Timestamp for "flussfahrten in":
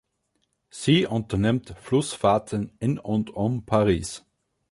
1.79-2.97